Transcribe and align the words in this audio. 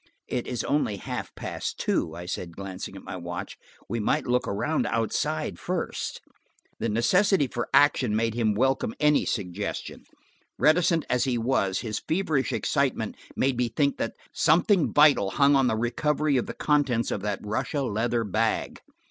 "It 0.27 0.47
is 0.47 0.63
only 0.63 0.97
half 0.97 1.29
past 1.35 1.77
two," 1.77 2.15
I 2.15 2.25
said, 2.25 2.57
glancing 2.57 2.95
at 2.95 3.03
my 3.03 3.15
watch. 3.15 3.55
"We 3.87 3.99
might 3.99 4.25
look 4.25 4.47
around 4.47 4.87
outside 4.87 5.59
first." 5.59 6.21
The 6.79 6.89
necessity 6.89 7.45
for 7.45 7.69
action 7.71 8.15
made 8.15 8.33
him 8.33 8.55
welcome 8.55 8.95
any 8.99 9.25
suggestion. 9.25 10.05
Reticent 10.57 11.05
as 11.07 11.25
he 11.25 11.37
was, 11.37 11.81
his 11.81 11.99
feverish 12.07 12.51
excitement 12.51 13.15
made 13.35 13.57
me 13.59 13.69
think 13.69 13.97
that 13.97 14.13
something 14.33 14.91
vital 14.91 15.29
hung 15.29 15.55
on 15.55 15.67
the 15.67 15.77
recovery 15.77 16.35
of 16.35 16.47
the 16.47 16.55
contents 16.55 17.11
of 17.11 17.21
that 17.21 17.41
Russia 17.45 17.83
leather 17.83 18.23
bag. 18.23 18.79